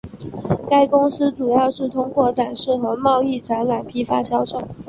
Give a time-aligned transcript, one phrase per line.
[0.67, 4.59] 该公司主要是通过展示和贸易展览批发销售。